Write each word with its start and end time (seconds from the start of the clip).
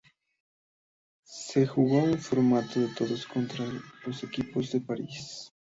Se 1.25 1.67
jugó 1.67 1.99
un 1.99 2.17
formato 2.17 2.79
de 2.79 2.87
todos 2.95 3.27
contra 3.27 3.65
todos 4.03 4.19
con 4.21 4.29
equipos 4.39 4.71
de 4.71 4.81
París. 4.81 5.53